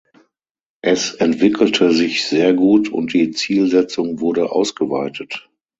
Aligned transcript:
Es 0.83 1.13
entwickelte 1.13 1.91
sich 1.91 2.25
sehr 2.25 2.55
gut 2.55 2.89
und 2.89 3.13
die 3.13 3.29
Zielsetzung 3.29 4.19
wurde 4.19 4.51
ausgeweitet. 4.51 5.47